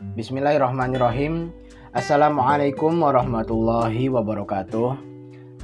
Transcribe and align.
Bismillahirrahmanirrahim. 0.00 1.52
Assalamualaikum 1.92 3.04
warahmatullahi 3.04 4.08
wabarakatuh. 4.08 4.96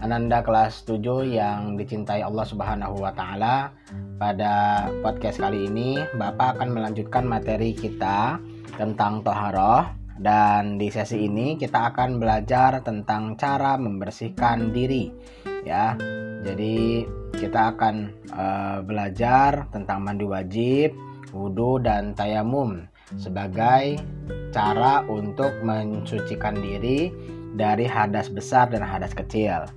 Ananda 0.04 0.44
kelas 0.44 0.84
7 0.84 1.24
yang 1.24 1.80
dicintai 1.80 2.20
Allah 2.20 2.44
Subhanahu 2.44 3.00
wa 3.00 3.16
taala. 3.16 3.72
Pada 4.20 4.86
podcast 5.00 5.40
kali 5.40 5.72
ini 5.72 5.96
Bapak 6.20 6.60
akan 6.60 6.68
melanjutkan 6.68 7.24
materi 7.24 7.72
kita 7.72 8.36
tentang 8.76 9.24
toharoh 9.24 9.88
dan 10.20 10.76
di 10.76 10.92
sesi 10.92 11.24
ini 11.24 11.56
kita 11.56 11.96
akan 11.96 12.20
belajar 12.20 12.84
tentang 12.84 13.40
cara 13.40 13.80
membersihkan 13.80 14.68
diri 14.68 15.16
ya. 15.64 15.96
Jadi 16.44 17.08
kita 17.40 17.72
akan 17.72 17.96
uh, 18.36 18.78
belajar 18.84 19.64
tentang 19.72 20.04
mandi 20.04 20.28
wajib, 20.28 20.92
wudhu 21.32 21.80
dan 21.80 22.12
tayamum 22.12 22.84
sebagai 23.14 24.02
cara 24.50 25.06
untuk 25.06 25.54
mensucikan 25.62 26.58
diri 26.58 27.14
dari 27.54 27.86
hadas 27.86 28.26
besar 28.26 28.74
dan 28.74 28.82
hadas 28.82 29.14
kecil. 29.14 29.70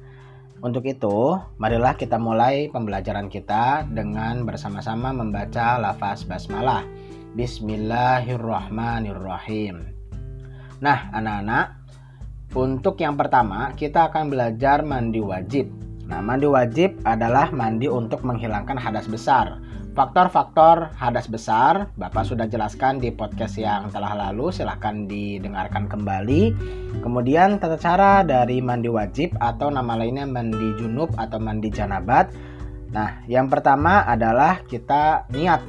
Untuk 0.59 0.83
itu, 0.89 1.39
marilah 1.61 1.95
kita 1.95 2.19
mulai 2.19 2.67
pembelajaran 2.73 3.29
kita 3.31 3.87
dengan 3.87 4.43
bersama-sama 4.43 5.15
membaca 5.15 5.79
lafaz 5.79 6.27
basmalah. 6.27 6.83
Bismillahirrahmanirrahim. 7.37 9.79
Nah, 10.83 11.07
anak-anak, 11.15 11.79
untuk 12.57 12.97
yang 12.99 13.15
pertama 13.15 13.71
kita 13.77 14.11
akan 14.11 14.27
belajar 14.33 14.83
mandi 14.83 15.23
wajib. 15.23 15.71
Nah, 16.09 16.19
mandi 16.19 16.49
wajib 16.49 16.97
adalah 17.05 17.53
mandi 17.53 17.85
untuk 17.85 18.25
menghilangkan 18.25 18.73
hadas 18.75 19.05
besar. 19.07 19.61
Faktor-faktor 19.99 20.95
hadas 20.95 21.27
besar 21.27 21.91
Bapak 21.99 22.23
sudah 22.23 22.47
jelaskan 22.47 23.03
di 23.03 23.11
podcast 23.11 23.59
yang 23.59 23.91
telah 23.91 24.15
lalu, 24.15 24.47
silahkan 24.47 25.03
didengarkan 25.11 25.91
kembali. 25.91 26.55
Kemudian 27.03 27.59
tata 27.59 27.75
cara 27.75 28.23
dari 28.23 28.63
mandi 28.63 28.87
wajib 28.87 29.35
atau 29.43 29.67
nama 29.67 29.99
lainnya 29.99 30.23
mandi 30.23 30.71
junub 30.79 31.11
atau 31.19 31.35
mandi 31.43 31.67
janabat. 31.67 32.31
Nah, 32.95 33.27
yang 33.27 33.51
pertama 33.51 34.07
adalah 34.07 34.63
kita 34.71 35.27
niat. 35.35 35.67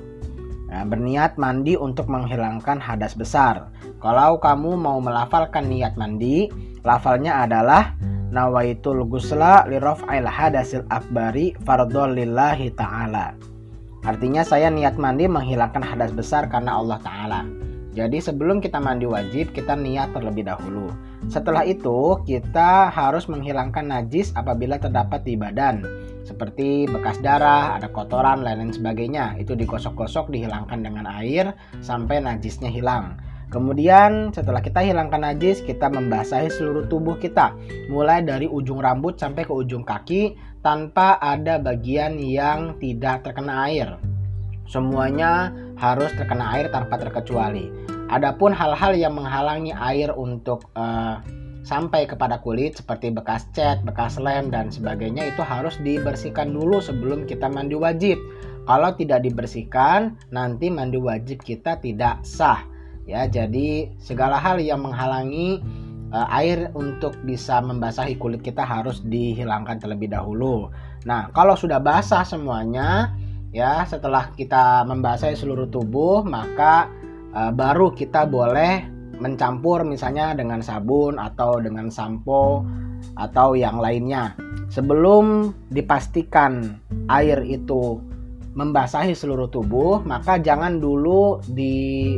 Nah, 0.70 0.86
berniat 0.86 1.34
mandi 1.34 1.74
untuk 1.74 2.06
menghilangkan 2.06 2.78
hadas 2.78 3.18
besar. 3.18 3.74
Kalau 3.98 4.38
kamu 4.38 4.78
mau 4.78 5.02
melafalkan 5.02 5.66
niat 5.66 5.98
mandi, 5.98 6.46
lafalnya 6.86 7.42
adalah 7.42 7.98
nawaitul 8.30 9.02
gusla 9.10 9.66
liraf'il 9.66 10.22
hadasil 10.22 10.86
akbari 10.86 11.58
fardhol 11.66 12.14
lillahi 12.14 12.70
ta'ala. 12.78 13.58
Artinya 14.00 14.40
saya 14.40 14.72
niat 14.72 14.96
mandi 14.96 15.28
menghilangkan 15.28 15.84
hadas 15.84 16.12
besar 16.16 16.48
karena 16.48 16.80
Allah 16.80 16.98
Ta'ala. 17.04 17.40
Jadi 17.90 18.22
sebelum 18.22 18.62
kita 18.62 18.78
mandi 18.78 19.04
wajib, 19.04 19.50
kita 19.50 19.74
niat 19.74 20.14
terlebih 20.14 20.46
dahulu. 20.46 20.94
Setelah 21.26 21.66
itu, 21.66 22.22
kita 22.22 22.86
harus 22.88 23.26
menghilangkan 23.26 23.82
najis 23.82 24.30
apabila 24.38 24.78
terdapat 24.78 25.26
di 25.26 25.34
badan. 25.34 25.82
Seperti 26.22 26.86
bekas 26.86 27.18
darah, 27.18 27.74
ada 27.74 27.90
kotoran, 27.90 28.46
lain-lain 28.46 28.70
sebagainya. 28.70 29.34
Itu 29.42 29.58
digosok-gosok, 29.58 30.30
dihilangkan 30.30 30.80
dengan 30.86 31.10
air 31.10 31.52
sampai 31.82 32.22
najisnya 32.22 32.70
hilang. 32.70 33.18
Kemudian 33.50 34.30
setelah 34.30 34.62
kita 34.62 34.78
hilangkan 34.78 35.26
najis, 35.26 35.58
kita 35.66 35.90
membasahi 35.90 36.54
seluruh 36.54 36.86
tubuh 36.86 37.18
kita, 37.18 37.50
mulai 37.90 38.22
dari 38.22 38.46
ujung 38.46 38.78
rambut 38.78 39.18
sampai 39.18 39.42
ke 39.42 39.50
ujung 39.50 39.82
kaki 39.82 40.38
tanpa 40.60 41.16
ada 41.20 41.56
bagian 41.56 42.20
yang 42.20 42.76
tidak 42.80 43.24
terkena 43.24 43.68
air. 43.68 43.96
Semuanya 44.68 45.50
harus 45.80 46.12
terkena 46.14 46.54
air 46.54 46.70
tanpa 46.70 47.00
terkecuali. 47.00 47.72
Adapun 48.10 48.54
hal-hal 48.54 48.94
yang 48.94 49.14
menghalangi 49.16 49.74
air 49.74 50.14
untuk 50.14 50.68
uh, 50.74 51.22
sampai 51.62 52.06
kepada 52.06 52.38
kulit 52.42 52.78
seperti 52.78 53.10
bekas 53.14 53.46
cat, 53.54 53.82
bekas 53.82 54.18
lem 54.18 54.50
dan 54.50 54.70
sebagainya 54.70 55.30
itu 55.30 55.42
harus 55.42 55.78
dibersihkan 55.82 56.50
dulu 56.50 56.78
sebelum 56.82 57.26
kita 57.26 57.46
mandi 57.50 57.74
wajib. 57.78 58.18
Kalau 58.68 58.94
tidak 58.94 59.26
dibersihkan, 59.26 60.14
nanti 60.30 60.70
mandi 60.70 60.98
wajib 61.00 61.42
kita 61.42 61.80
tidak 61.82 62.22
sah 62.22 62.70
ya 63.10 63.26
jadi 63.26 63.90
segala 63.98 64.38
hal 64.38 64.62
yang 64.62 64.86
menghalangi 64.86 65.58
uh, 66.12 66.28
air 66.36 66.70
untuk 66.74 67.16
bisa 67.22 67.62
membasahi 67.62 68.18
kulit 68.18 68.42
kita 68.42 68.62
harus 68.66 69.02
dihilangkan 69.06 69.78
terlebih 69.78 70.10
dahulu. 70.10 70.70
Nah 71.06 71.30
kalau 71.32 71.54
sudah 71.56 71.80
basah 71.80 72.26
semuanya 72.26 73.14
ya 73.50 73.82
setelah 73.86 74.30
kita 74.34 74.86
membasahi 74.86 75.34
seluruh 75.34 75.70
tubuh 75.70 76.22
maka 76.22 76.90
uh, 77.34 77.50
baru 77.54 77.94
kita 77.94 78.26
boleh 78.26 78.86
mencampur 79.20 79.84
misalnya 79.84 80.32
dengan 80.32 80.64
sabun 80.64 81.20
atau 81.20 81.60
dengan 81.60 81.92
sampo 81.92 82.64
atau 83.16 83.56
yang 83.56 83.80
lainnya. 83.80 84.36
Sebelum 84.70 85.50
dipastikan 85.72 86.78
air 87.10 87.42
itu 87.42 87.98
membasahi 88.54 89.14
seluruh 89.14 89.50
tubuh 89.50 90.02
maka 90.02 90.38
jangan 90.38 90.82
dulu 90.82 91.38
di 91.46 92.16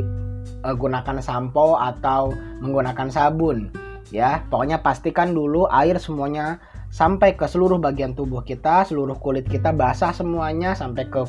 uh, 0.63 0.75
gunakan 0.75 1.19
sampo 1.19 1.79
atau 1.79 2.33
menggunakan 2.63 3.09
sabun 3.09 3.69
ya 4.13 4.45
pokoknya 4.51 4.83
pastikan 4.85 5.33
dulu 5.33 5.65
air 5.71 5.97
semuanya 5.97 6.61
sampai 6.93 7.33
ke 7.33 7.49
seluruh 7.49 7.81
bagian 7.81 8.13
tubuh 8.13 8.45
kita, 8.45 8.85
seluruh 8.85 9.17
kulit 9.17 9.49
kita 9.49 9.73
basah 9.73 10.13
semuanya 10.13 10.77
sampai 10.77 11.09
ke 11.09 11.25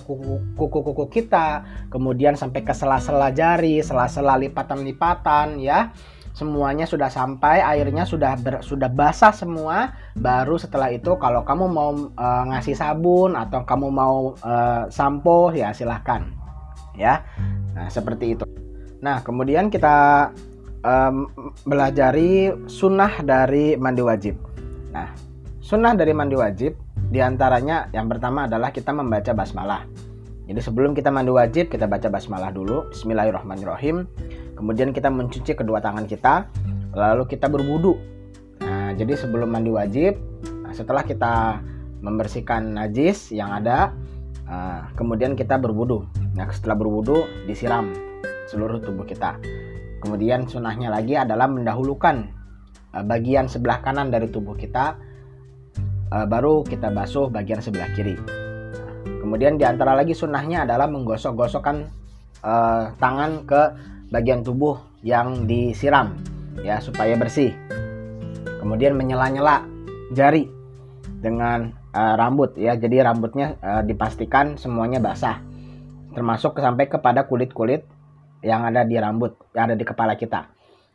kuku-kuku 0.61 1.09
kita, 1.09 1.65
kemudian 1.89 2.37
sampai 2.37 2.61
ke 2.61 2.77
sela-sela 2.77 3.33
jari, 3.33 3.81
sela-sela 3.81 4.37
lipatan-lipatan 4.37 5.57
ya. 5.57 5.89
Semuanya 6.37 6.85
sudah 6.85 7.09
sampai, 7.09 7.65
airnya 7.65 8.05
sudah 8.05 8.37
ber, 8.37 8.61
sudah 8.61 8.93
basah 8.93 9.33
semua. 9.33 9.97
Baru 10.19 10.61
setelah 10.61 10.93
itu 10.93 11.17
kalau 11.17 11.47
kamu 11.47 11.71
mau 11.71 12.11
e, 12.11 12.27
ngasih 12.51 12.75
sabun 12.75 13.39
atau 13.39 13.63
kamu 13.63 13.89
mau 13.89 14.35
e, 14.43 14.55
sampo 14.91 15.55
ya 15.55 15.71
silahkan 15.71 16.27
ya. 16.99 17.23
Nah, 17.73 17.87
seperti 17.87 18.35
itu. 18.35 18.64
Nah, 19.05 19.21
kemudian 19.21 19.69
kita 19.69 20.33
um, 20.81 21.29
belajari 21.69 22.57
sunnah 22.65 23.21
dari 23.21 23.77
mandi 23.77 24.01
wajib. 24.01 24.41
Nah, 24.97 25.13
sunnah 25.61 25.93
dari 25.93 26.17
mandi 26.17 26.41
wajib 26.41 26.73
di 27.13 27.21
antaranya 27.21 27.93
yang 27.93 28.09
pertama 28.09 28.49
adalah 28.49 28.73
kita 28.73 28.97
membaca 28.97 29.37
basmalah. 29.37 29.85
Jadi 30.49 30.57
sebelum 30.57 30.97
kita 30.97 31.13
mandi 31.13 31.37
wajib, 31.37 31.69
kita 31.69 31.85
baca 31.85 32.09
basmalah 32.09 32.49
dulu. 32.49 32.89
Bismillahirrahmanirrahim. 32.97 34.09
Kemudian 34.57 34.97
kita 34.97 35.13
mencuci 35.13 35.53
kedua 35.53 35.85
tangan 35.85 36.09
kita, 36.09 36.49
lalu 36.97 37.29
kita 37.29 37.53
berwudu. 37.53 38.01
Nah, 38.65 38.97
jadi 38.97 39.21
sebelum 39.21 39.53
mandi 39.53 39.69
wajib, 39.69 40.17
nah, 40.65 40.73
setelah 40.73 41.05
kita 41.05 41.61
membersihkan 42.01 42.73
najis 42.73 43.37
yang 43.37 43.53
ada, 43.53 43.93
uh, 44.49 44.89
kemudian 44.97 45.37
kita 45.37 45.61
berwudu. 45.61 46.09
Nah, 46.37 46.49
setelah 46.57 46.77
berwudu 46.77 47.29
disiram 47.45 48.14
seluruh 48.49 48.81
tubuh 48.81 49.05
kita. 49.09 49.41
Kemudian 50.05 50.45
sunnahnya 50.45 50.93
lagi 50.93 51.17
adalah 51.17 51.49
mendahulukan 51.49 52.29
uh, 52.93 53.05
bagian 53.05 53.49
sebelah 53.49 53.81
kanan 53.81 54.13
dari 54.13 54.29
tubuh 54.29 54.53
kita, 54.53 55.01
uh, 56.13 56.27
baru 56.29 56.61
kita 56.61 56.93
basuh 56.93 57.33
bagian 57.33 57.65
sebelah 57.65 57.89
kiri. 57.97 58.17
kemudian 59.25 59.57
di 59.57 59.65
antara 59.65 59.97
lagi 59.97 60.13
sunnahnya 60.13 60.69
adalah 60.69 60.85
menggosok-gosokkan 60.85 61.89
uh, 62.45 62.93
tangan 63.01 63.49
ke 63.49 63.63
bagian 64.13 64.45
tubuh 64.45 64.77
yang 65.01 65.49
disiram 65.49 66.13
ya 66.61 66.77
supaya 66.85 67.17
bersih. 67.17 67.57
Kemudian 68.61 68.93
menyela-nyela 68.97 69.65
jari 70.13 70.49
dengan 71.21 71.73
rambut 71.95 72.57
ya, 72.61 72.77
jadi 72.77 73.05
rambutnya 73.05 73.57
dipastikan 73.85 74.57
semuanya 74.61 75.01
basah, 75.01 75.41
termasuk 76.13 76.57
sampai 76.61 76.89
kepada 76.89 77.29
kulit-kulit 77.29 77.85
yang 78.45 78.69
ada 78.69 78.85
di 78.85 79.01
rambut, 79.01 79.57
yang 79.57 79.73
ada 79.73 79.77
di 79.77 79.85
kepala 79.89 80.15
kita. 80.15 80.53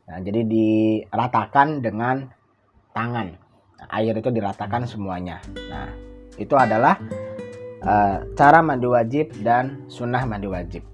Nah, 0.10 0.18
jadi 0.22 0.42
diratakan 0.46 1.82
dengan 1.82 2.30
tangan. 2.94 3.28
Nah, 3.82 3.88
air 3.98 4.14
itu 4.14 4.30
diratakan 4.30 4.86
semuanya. 4.86 5.42
Nah, 5.70 5.90
itu 6.38 6.54
adalah 6.54 6.96
uh, 7.82 8.22
cara 8.38 8.62
mandi 8.62 8.86
wajib 8.86 9.34
dan 9.42 9.90
sunnah 9.90 10.24
mandi 10.30 10.46
wajib. 10.46 10.86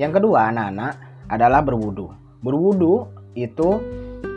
Yang 0.00 0.22
kedua, 0.22 0.48
anak-anak 0.48 0.92
adalah 1.28 1.60
berwudu. 1.60 2.08
Berwudu 2.40 3.08
itu 3.36 3.78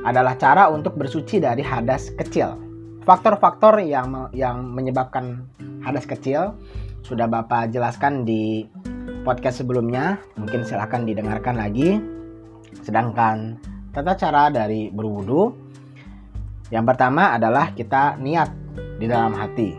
adalah 0.03 0.35
cara 0.35 0.67
untuk 0.69 0.97
bersuci 0.97 1.39
dari 1.39 1.61
hadas 1.61 2.11
kecil. 2.17 2.57
Faktor-faktor 3.01 3.81
yang 3.81 4.29
yang 4.33 4.61
menyebabkan 4.73 5.49
hadas 5.81 6.05
kecil 6.05 6.53
sudah 7.01 7.25
Bapak 7.25 7.73
jelaskan 7.73 8.25
di 8.25 8.65
podcast 9.21 9.61
sebelumnya, 9.61 10.17
mungkin 10.35 10.65
silahkan 10.65 11.05
didengarkan 11.05 11.57
lagi. 11.57 12.01
Sedangkan 12.81 13.61
tata 13.93 14.17
cara 14.17 14.49
dari 14.49 14.89
berwudu, 14.89 15.53
yang 16.73 16.87
pertama 16.87 17.37
adalah 17.37 17.75
kita 17.77 18.17
niat 18.17 18.49
di 18.97 19.05
dalam 19.05 19.35
hati. 19.37 19.77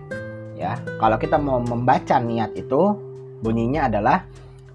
Ya, 0.55 0.79
kalau 1.03 1.19
kita 1.19 1.41
mau 1.43 1.59
membaca 1.59 2.23
niat 2.23 2.55
itu, 2.55 2.95
bunyinya 3.43 3.91
adalah 3.91 4.23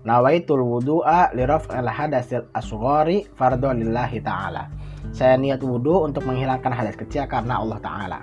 nawaitul 0.03 0.63
wudu'a 0.63 1.31
li 1.31 1.47
raf'il 1.47 1.87
hadasil 1.87 2.47
asghari 2.51 3.23
fardhu 3.39 3.71
lillahi 3.71 4.19
ta'ala. 4.19 4.67
Saya 5.15 5.39
niat 5.39 5.63
wudhu 5.63 6.03
untuk 6.03 6.27
menghilangkan 6.27 6.73
hadas 6.75 6.99
kecil 6.99 7.23
karena 7.31 7.63
Allah 7.63 7.79
taala. 7.79 8.19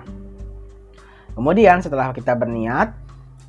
Kemudian 1.33 1.81
setelah 1.81 2.13
kita 2.13 2.37
berniat, 2.37 3.04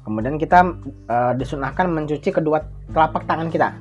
kemudian 0.06 0.38
kita 0.38 0.62
uh, 1.10 1.34
disunahkan 1.34 1.90
mencuci 1.90 2.30
kedua 2.30 2.62
telapak 2.94 3.26
tangan 3.26 3.50
kita. 3.50 3.74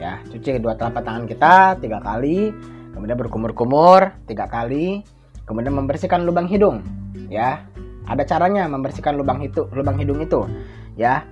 Ya, 0.00 0.16
cuci 0.32 0.56
kedua 0.56 0.72
telapak 0.80 1.04
tangan 1.04 1.28
kita 1.28 1.76
tiga 1.84 2.00
kali, 2.00 2.48
kemudian 2.96 3.20
berkumur-kumur 3.20 4.16
tiga 4.24 4.48
kali, 4.48 5.04
kemudian 5.44 5.76
membersihkan 5.76 6.24
lubang 6.24 6.48
hidung. 6.48 6.80
Ya, 7.28 7.68
ada 8.08 8.24
caranya 8.24 8.64
membersihkan 8.72 9.20
lubang 9.20 9.44
itu, 9.44 9.68
lubang 9.76 10.00
hidung 10.00 10.24
itu. 10.24 10.48
Ya, 10.96 11.28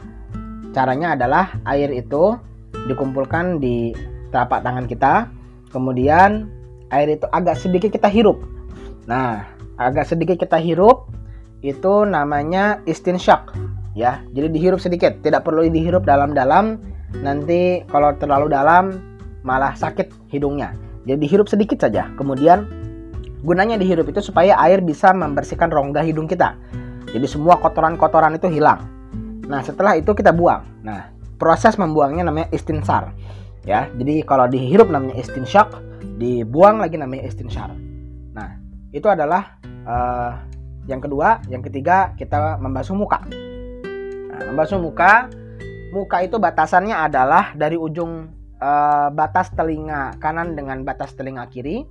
caranya 0.76 1.16
adalah 1.16 1.56
air 1.64 1.88
itu 1.96 2.36
dikumpulkan 2.84 3.56
di 3.56 3.96
telapak 4.28 4.60
tangan 4.60 4.84
kita, 4.84 5.32
kemudian 5.72 6.52
air 6.92 7.16
itu 7.16 7.24
agak 7.32 7.56
sedikit 7.56 7.88
kita 7.88 8.12
hirup. 8.12 8.44
Nah, 9.08 9.48
agak 9.80 10.04
sedikit 10.04 10.36
kita 10.36 10.60
hirup 10.60 11.08
itu 11.64 12.04
namanya 12.04 12.84
istinsyak 12.84 13.50
ya. 13.98 14.22
Jadi 14.30 14.54
dihirup 14.54 14.78
sedikit, 14.78 15.18
tidak 15.26 15.42
perlu 15.42 15.66
dihirup 15.66 16.06
dalam-dalam. 16.06 16.78
Nanti 17.18 17.82
kalau 17.90 18.14
terlalu 18.16 18.54
dalam 18.54 18.94
malah 19.42 19.74
sakit 19.74 20.30
hidungnya. 20.30 20.72
Jadi 21.02 21.18
dihirup 21.26 21.50
sedikit 21.50 21.82
saja. 21.82 22.06
Kemudian 22.14 22.68
Gunanya 23.38 23.78
dihirup 23.78 24.10
itu 24.10 24.18
supaya 24.18 24.58
air 24.58 24.82
bisa 24.82 25.14
membersihkan 25.14 25.70
rongga 25.70 26.02
hidung 26.02 26.26
kita. 26.26 26.58
Jadi 27.14 27.26
semua 27.30 27.54
kotoran-kotoran 27.62 28.34
itu 28.34 28.50
hilang. 28.50 28.82
Nah, 29.46 29.62
setelah 29.62 29.94
itu 29.94 30.10
kita 30.12 30.34
buang. 30.34 30.66
Nah, 30.82 31.14
proses 31.38 31.78
membuangnya 31.78 32.26
namanya 32.26 32.50
istinsar. 32.50 33.14
Ya, 33.62 33.86
jadi 33.94 34.26
kalau 34.26 34.50
dihirup 34.50 34.90
namanya 34.90 35.22
istinsyak, 35.22 35.70
dibuang 36.18 36.82
lagi 36.82 36.98
namanya 36.98 37.30
istinsyar. 37.30 37.70
Nah, 38.34 38.58
itu 38.90 39.06
adalah 39.06 39.60
uh, 39.86 40.42
yang 40.90 40.98
kedua, 40.98 41.38
yang 41.46 41.62
ketiga 41.62 42.16
kita 42.18 42.58
membasuh 42.58 42.96
muka. 42.98 43.22
Nah, 44.38 44.54
membasuh 44.54 44.78
muka, 44.78 45.26
muka 45.90 46.22
itu 46.22 46.38
batasannya 46.38 46.94
adalah 46.94 47.58
dari 47.58 47.74
ujung 47.74 48.30
uh, 48.62 49.10
batas 49.10 49.50
telinga 49.50 50.14
kanan 50.22 50.54
dengan 50.54 50.86
batas 50.86 51.10
telinga 51.18 51.50
kiri. 51.50 51.82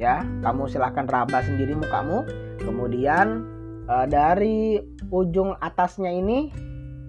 Ya 0.00 0.24
kamu 0.40 0.72
silahkan 0.72 1.04
raba 1.04 1.44
sendiri 1.44 1.76
mukamu. 1.76 2.24
Kemudian 2.64 3.44
uh, 3.92 4.08
dari 4.08 4.80
ujung 5.12 5.52
atasnya 5.60 6.12
ini 6.16 6.48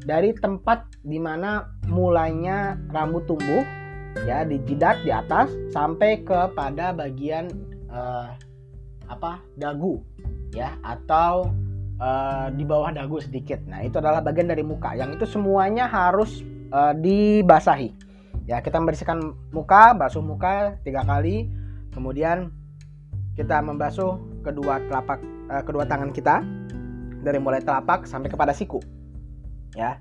dari 0.04 0.36
tempat 0.36 0.84
di 1.04 1.20
mana 1.20 1.68
mulainya 1.88 2.76
rambut 2.92 3.24
tumbuh 3.28 3.64
ya 4.24 4.44
di 4.48 4.60
jidat 4.68 5.04
di 5.04 5.12
atas 5.12 5.52
sampai 5.72 6.24
kepada 6.24 6.96
bagian 6.96 7.52
uh, 7.92 8.32
apa 9.08 9.40
dagu 9.56 10.00
ya 10.56 10.76
atau 10.84 11.52
uh, 12.02 12.48
di 12.54 12.64
bawah 12.64 12.94
dagu 12.94 13.18
sedikit. 13.22 13.62
Nah 13.66 13.84
itu 13.84 13.98
adalah 13.98 14.22
bagian 14.22 14.50
dari 14.50 14.64
muka. 14.66 14.94
Yang 14.94 15.22
itu 15.22 15.38
semuanya 15.38 15.86
harus 15.90 16.42
uh, 16.72 16.94
dibasahi. 16.94 17.94
Ya 18.48 18.64
kita 18.64 18.80
membersihkan 18.80 19.36
muka 19.52 19.94
basuh 19.98 20.24
muka 20.24 20.80
tiga 20.82 21.04
kali. 21.04 21.52
Kemudian 21.92 22.54
kita 23.36 23.60
membasuh 23.62 24.18
kedua 24.46 24.82
telapak 24.88 25.20
uh, 25.52 25.64
kedua 25.66 25.84
tangan 25.86 26.14
kita. 26.14 26.42
Dari 27.18 27.42
mulai 27.42 27.60
telapak 27.60 28.08
sampai 28.08 28.32
kepada 28.32 28.54
siku. 28.56 28.80
Ya 29.76 30.00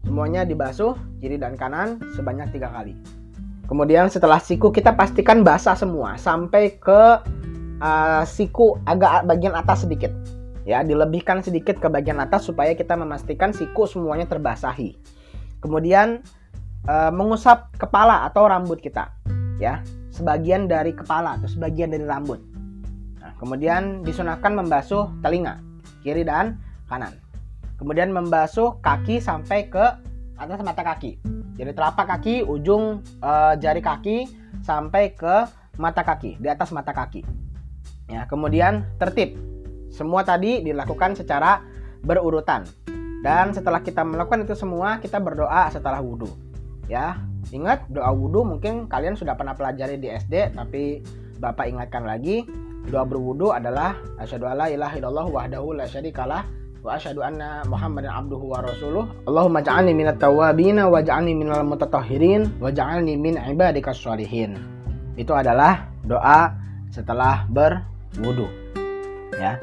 semuanya 0.00 0.48
dibasuh 0.48 0.96
kiri 1.20 1.36
dan 1.36 1.60
kanan 1.60 2.00
sebanyak 2.16 2.56
tiga 2.56 2.72
kali. 2.72 2.96
Kemudian 3.68 4.10
setelah 4.10 4.42
siku 4.42 4.74
kita 4.74 4.96
pastikan 4.98 5.46
basah 5.46 5.78
semua 5.78 6.18
sampai 6.18 6.74
ke 6.80 7.02
uh, 7.78 8.22
siku 8.26 8.80
agak 8.82 9.28
bagian 9.30 9.54
atas 9.54 9.86
sedikit 9.86 10.10
ya 10.68 10.84
dilebihkan 10.84 11.40
sedikit 11.40 11.80
ke 11.80 11.88
bagian 11.88 12.20
atas 12.20 12.48
supaya 12.48 12.76
kita 12.76 12.96
memastikan 12.96 13.52
siku 13.52 13.88
semuanya 13.88 14.28
terbasahi 14.28 14.96
kemudian 15.60 16.20
uh, 16.88 17.12
mengusap 17.12 17.72
kepala 17.80 18.28
atau 18.28 18.48
rambut 18.48 18.80
kita 18.80 19.12
ya 19.60 19.80
sebagian 20.12 20.68
dari 20.68 20.92
kepala 20.92 21.40
atau 21.40 21.48
sebagian 21.48 21.92
dari 21.92 22.04
rambut 22.04 22.50
Kemudian 23.40 24.04
disunahkan 24.04 24.52
membasuh 24.52 25.08
telinga 25.24 25.64
kiri 26.04 26.28
dan 26.28 26.60
kanan. 26.92 27.16
Kemudian 27.80 28.12
membasuh 28.12 28.76
kaki 28.84 29.16
sampai 29.16 29.72
ke 29.72 29.96
atas 30.36 30.60
mata 30.60 30.84
kaki. 30.84 31.16
Jadi 31.56 31.72
telapak 31.72 32.04
kaki, 32.04 32.44
ujung 32.44 33.00
e, 33.00 33.32
jari 33.56 33.80
kaki 33.80 34.28
sampai 34.60 35.16
ke 35.16 35.48
mata 35.80 36.04
kaki, 36.04 36.36
di 36.36 36.48
atas 36.52 36.68
mata 36.68 36.92
kaki. 36.92 37.24
Ya, 38.12 38.28
kemudian 38.28 38.84
tertib. 39.00 39.40
Semua 39.90 40.22
tadi 40.22 40.62
dilakukan 40.62 41.18
secara 41.18 41.60
berurutan. 42.00 42.64
Dan 43.20 43.52
setelah 43.52 43.84
kita 43.84 44.00
melakukan 44.00 44.48
itu 44.48 44.56
semua, 44.56 44.96
kita 44.96 45.20
berdoa 45.20 45.68
setelah 45.68 46.00
wudhu. 46.00 46.32
Ya, 46.88 47.20
ingat 47.52 47.84
doa 47.92 48.08
wudhu 48.10 48.42
mungkin 48.46 48.88
kalian 48.88 49.14
sudah 49.14 49.36
pernah 49.36 49.52
pelajari 49.52 50.00
di 50.00 50.08
SD, 50.08 50.56
tapi 50.56 51.04
Bapak 51.40 51.72
ingatkan 51.72 52.04
lagi 52.04 52.44
doa 52.88 53.04
berwudu 53.04 53.52
adalah 53.52 53.96
asyhadu 54.16 54.48
alla 54.48 54.72
ilaha 54.72 54.96
illallah 54.96 55.26
wahdahu 55.28 55.76
la 55.76 55.84
syarikalah 55.84 56.48
wa 56.80 56.96
asyhadu 56.96 57.20
anna 57.20 57.60
muhammadan 57.68 58.08
abduhu 58.08 58.56
wa 58.56 58.64
rasuluh 58.64 59.04
Allahumma 59.28 59.60
ja'alni 59.60 59.92
minat 59.92 60.16
tawabin 60.16 60.80
wa 60.80 61.00
ja'alni 61.04 61.36
minal 61.36 61.60
mutatahhirin 61.64 62.56
wa 62.56 62.72
ja'alni 62.72 63.20
min 63.20 63.36
ibadikas 63.36 64.00
sholihin 64.00 64.56
itu 65.20 65.32
adalah 65.36 65.92
doa 66.08 66.56
setelah 66.88 67.44
berwudu 67.52 68.48
ya 69.36 69.60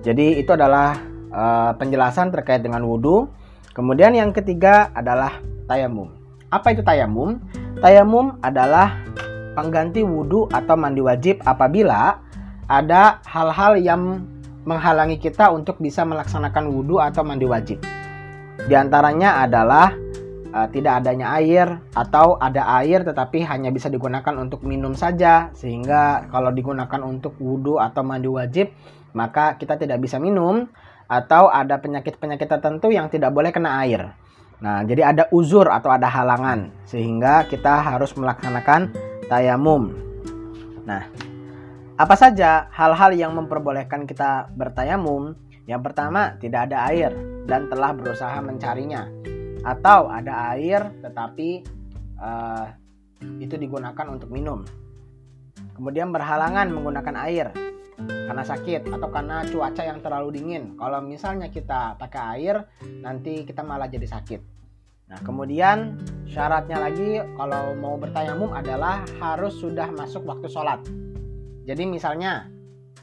jadi 0.00 0.40
itu 0.40 0.50
adalah 0.56 0.96
uh, 1.28 1.76
penjelasan 1.76 2.32
terkait 2.32 2.64
dengan 2.64 2.84
wudu. 2.88 3.28
Kemudian 3.76 4.16
yang 4.16 4.32
ketiga 4.32 4.88
adalah 4.96 5.38
tayamum. 5.68 6.10
Apa 6.48 6.72
itu 6.74 6.82
tayamum? 6.82 7.38
Tayamum 7.78 8.40
adalah 8.42 8.98
pengganti 9.54 10.02
wudhu 10.02 10.48
atau 10.50 10.74
mandi 10.74 11.04
wajib 11.04 11.38
apabila 11.44 12.18
ada 12.66 13.22
hal-hal 13.28 13.78
yang 13.78 14.24
menghalangi 14.64 15.20
kita 15.20 15.52
untuk 15.52 15.78
bisa 15.78 16.02
melaksanakan 16.02 16.72
wudhu 16.72 16.98
atau 16.98 17.22
mandi 17.22 17.46
wajib. 17.46 17.78
Di 18.66 18.74
antaranya 18.76 19.44
adalah 19.44 19.94
uh, 20.52 20.68
tidak 20.72 21.04
adanya 21.04 21.36
air 21.38 21.78
atau 21.92 22.40
ada 22.40 22.66
air 22.82 23.04
tetapi 23.04 23.44
hanya 23.46 23.68
bisa 23.68 23.92
digunakan 23.92 24.34
untuk 24.36 24.64
minum 24.64 24.96
saja. 24.96 25.52
Sehingga 25.54 26.26
kalau 26.32 26.50
digunakan 26.50 27.00
untuk 27.04 27.36
wudhu 27.38 27.78
atau 27.78 28.02
mandi 28.02 28.28
wajib 28.32 28.72
maka 29.12 29.56
kita 29.58 29.76
tidak 29.80 29.98
bisa 30.02 30.16
minum 30.20 30.68
atau 31.10 31.50
ada 31.50 31.78
penyakit-penyakit 31.82 32.46
tertentu 32.46 32.94
yang 32.94 33.10
tidak 33.10 33.34
boleh 33.34 33.50
kena 33.50 33.82
air. 33.82 34.14
Nah, 34.60 34.84
jadi 34.84 35.10
ada 35.10 35.24
uzur 35.32 35.66
atau 35.72 35.88
ada 35.90 36.06
halangan 36.06 36.70
sehingga 36.84 37.48
kita 37.48 37.80
harus 37.80 38.12
melaksanakan 38.14 38.92
tayamum. 39.26 39.90
Nah, 40.84 41.08
apa 41.96 42.14
saja 42.14 42.68
hal-hal 42.70 43.16
yang 43.16 43.32
memperbolehkan 43.34 44.04
kita 44.04 44.52
bertayamum? 44.52 45.34
Yang 45.64 45.80
pertama, 45.90 46.36
tidak 46.38 46.70
ada 46.70 46.88
air 46.92 47.12
dan 47.48 47.70
telah 47.70 47.94
berusaha 47.94 48.36
mencarinya, 48.42 49.06
atau 49.64 50.08
ada 50.08 50.56
air 50.56 50.92
tetapi 51.04 51.64
uh, 52.20 52.66
itu 53.40 53.54
digunakan 53.56 54.06
untuk 54.08 54.32
minum. 54.32 54.64
Kemudian 55.76 56.12
berhalangan 56.12 56.68
menggunakan 56.72 57.16
air 57.28 57.46
karena 58.06 58.44
sakit 58.46 58.88
atau 58.88 59.08
karena 59.10 59.44
cuaca 59.48 59.82
yang 59.82 59.98
terlalu 60.00 60.40
dingin. 60.40 60.76
Kalau 60.78 61.00
misalnya 61.04 61.52
kita 61.52 61.98
pakai 62.00 62.22
air, 62.38 62.64
nanti 63.02 63.44
kita 63.44 63.60
malah 63.60 63.90
jadi 63.90 64.06
sakit. 64.06 64.40
Nah, 65.10 65.18
kemudian 65.26 65.98
syaratnya 66.30 66.78
lagi 66.78 67.18
kalau 67.34 67.74
mau 67.74 67.98
bertayamum 67.98 68.54
adalah 68.54 69.02
harus 69.18 69.58
sudah 69.58 69.90
masuk 69.90 70.22
waktu 70.22 70.46
sholat. 70.46 70.78
Jadi 71.66 71.82
misalnya 71.82 72.46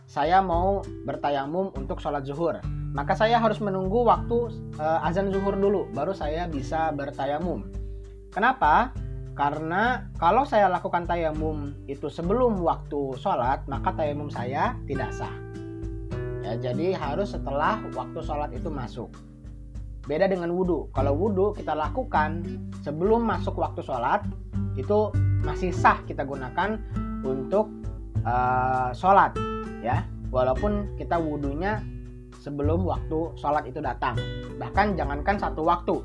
saya 0.08 0.40
mau 0.40 0.80
bertayamum 1.04 1.76
untuk 1.76 2.00
sholat 2.00 2.24
zuhur, 2.24 2.64
maka 2.96 3.12
saya 3.12 3.44
harus 3.44 3.60
menunggu 3.60 4.08
waktu 4.08 4.56
uh, 4.80 5.04
azan 5.04 5.36
zuhur 5.36 5.60
dulu, 5.60 5.92
baru 5.92 6.16
saya 6.16 6.48
bisa 6.48 6.96
bertayamum. 6.96 7.68
Kenapa? 8.32 8.96
Karena 9.38 10.10
kalau 10.18 10.44
saya 10.50 10.66
lakukan 10.66 11.06
tayamum 11.06 11.78
itu 11.86 12.10
sebelum 12.10 12.58
waktu 12.66 13.14
sholat, 13.22 13.70
maka 13.70 13.94
tayamum 13.94 14.34
saya 14.34 14.74
tidak 14.90 15.14
sah. 15.14 15.32
Ya, 16.42 16.58
jadi 16.58 16.98
harus 16.98 17.38
setelah 17.38 17.78
waktu 17.94 18.18
sholat 18.26 18.50
itu 18.58 18.74
masuk. 18.74 19.14
Beda 20.10 20.26
dengan 20.26 20.50
wudhu. 20.50 20.90
Kalau 20.90 21.14
wudhu 21.14 21.54
kita 21.54 21.78
lakukan 21.78 22.42
sebelum 22.82 23.30
masuk 23.30 23.62
waktu 23.62 23.86
sholat, 23.86 24.26
itu 24.74 25.14
masih 25.46 25.74
sah 25.74 26.02
kita 26.06 26.26
gunakan 26.26 26.82
untuk 27.26 27.70
uh, 28.24 28.94
sholat 28.94 29.34
ya 29.82 30.06
walaupun 30.30 30.94
kita 30.96 31.18
wudhunya 31.18 31.82
sebelum 32.44 32.86
waktu 32.86 33.34
sholat 33.40 33.66
itu 33.66 33.82
datang 33.82 34.16
bahkan 34.62 34.94
jangankan 34.94 35.36
satu 35.42 35.66
waktu 35.66 35.96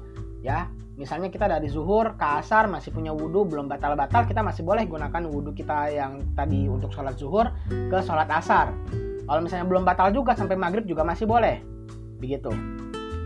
ya 0.40 0.66
misalnya 0.92 1.32
kita 1.32 1.48
dari 1.48 1.72
zuhur 1.72 2.20
ke 2.20 2.26
asar 2.44 2.68
masih 2.68 2.92
punya 2.92 3.16
wudhu 3.16 3.48
belum 3.48 3.64
batal-batal 3.68 4.28
kita 4.28 4.44
masih 4.44 4.60
boleh 4.60 4.84
gunakan 4.84 5.22
wudhu 5.24 5.56
kita 5.56 5.88
yang 5.88 6.20
tadi 6.36 6.68
untuk 6.68 6.92
sholat 6.92 7.16
zuhur 7.16 7.48
ke 7.68 7.98
sholat 8.04 8.28
asar. 8.28 8.76
Kalau 9.24 9.40
misalnya 9.40 9.66
belum 9.70 9.88
batal 9.88 10.12
juga 10.12 10.36
sampai 10.36 10.58
maghrib 10.58 10.84
juga 10.84 11.06
masih 11.06 11.24
boleh. 11.24 11.64
Begitu. 12.20 12.52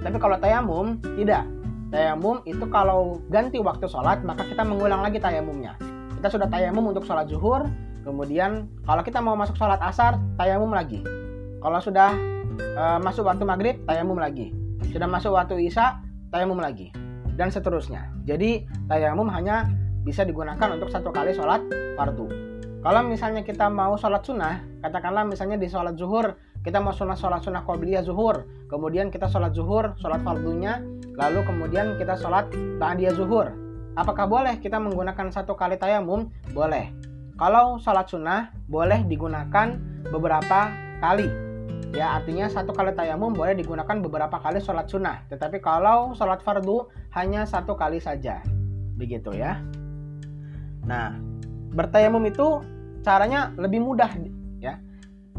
Tapi 0.04 0.16
kalau 0.22 0.36
tayamum 0.38 1.02
tidak. 1.18 1.42
Tayamum 1.90 2.42
itu 2.46 2.66
kalau 2.70 3.22
ganti 3.30 3.58
waktu 3.58 3.86
sholat 3.90 4.22
maka 4.22 4.46
kita 4.46 4.62
mengulang 4.62 5.02
lagi 5.02 5.18
tayamumnya. 5.18 5.74
Kita 6.22 6.28
sudah 6.30 6.46
tayamum 6.46 6.94
untuk 6.94 7.02
sholat 7.02 7.26
zuhur 7.26 7.66
kemudian 8.06 8.70
kalau 8.86 9.02
kita 9.02 9.18
mau 9.18 9.34
masuk 9.34 9.58
sholat 9.58 9.82
asar 9.82 10.22
tayamum 10.38 10.70
lagi. 10.70 11.02
Kalau 11.58 11.82
sudah 11.82 12.14
uh, 12.78 12.98
masuk 13.02 13.26
waktu 13.26 13.42
maghrib 13.42 13.76
tayamum 13.90 14.22
lagi. 14.22 14.54
Sudah 14.94 15.10
masuk 15.10 15.34
waktu 15.34 15.66
isya 15.66 15.98
tayamum 16.30 16.62
lagi 16.62 16.94
dan 17.36 17.52
seterusnya. 17.52 18.10
Jadi 18.24 18.64
tayamum 18.88 19.28
hanya 19.30 19.68
bisa 20.02 20.24
digunakan 20.24 20.72
untuk 20.72 20.88
satu 20.88 21.12
kali 21.12 21.36
sholat 21.36 21.62
fardu. 21.94 22.26
Kalau 22.80 23.02
misalnya 23.02 23.42
kita 23.42 23.66
mau 23.66 23.98
sholat 23.98 24.22
sunnah, 24.22 24.62
katakanlah 24.78 25.26
misalnya 25.26 25.58
di 25.58 25.66
sholat 25.66 25.98
zuhur, 25.98 26.38
kita 26.62 26.78
mau 26.78 26.94
sholat 26.94 27.18
sholat 27.18 27.42
sunnah 27.42 27.66
qobliyah 27.66 28.06
zuhur, 28.06 28.46
kemudian 28.70 29.10
kita 29.10 29.26
sholat 29.26 29.50
zuhur, 29.52 29.98
sholat 29.98 30.22
fardunya, 30.22 30.78
lalu 31.18 31.42
kemudian 31.42 31.98
kita 31.98 32.14
sholat 32.14 32.46
ba'diyah 32.78 33.14
zuhur. 33.18 33.50
Apakah 33.98 34.30
boleh 34.30 34.62
kita 34.62 34.78
menggunakan 34.78 35.34
satu 35.34 35.58
kali 35.58 35.80
tayamum? 35.80 36.30
Boleh. 36.54 36.94
Kalau 37.34 37.82
sholat 37.82 38.06
sunnah, 38.06 38.54
boleh 38.70 39.02
digunakan 39.02 39.74
beberapa 40.06 40.70
kali 41.02 41.26
ya 41.96 42.20
artinya 42.20 42.44
satu 42.52 42.76
kali 42.76 42.92
tayamum 42.92 43.32
boleh 43.32 43.56
digunakan 43.56 43.96
beberapa 44.04 44.36
kali 44.36 44.60
sholat 44.60 44.84
sunnah. 44.92 45.24
Tetapi 45.32 45.64
kalau 45.64 46.12
sholat 46.12 46.44
fardu 46.44 46.92
hanya 47.16 47.48
satu 47.48 47.72
kali 47.72 47.96
saja. 47.96 48.44
Begitu 49.00 49.32
ya. 49.32 49.56
Nah 50.84 51.16
bertayamum 51.72 52.20
itu 52.28 52.60
caranya 53.00 53.56
lebih 53.56 53.80
mudah 53.80 54.12
ya. 54.60 54.76